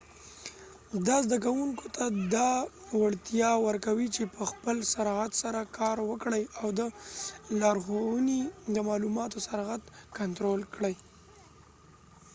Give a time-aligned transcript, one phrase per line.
[1.07, 2.05] دا زده کوونکو ته
[2.35, 2.49] دا
[3.01, 6.81] وړتیا ورکوي چې په خپل سرعت سره کار وکړي او د
[7.61, 8.41] لارښونې
[8.75, 9.83] د معلوماتو سرعت
[10.17, 10.95] کنترول کړي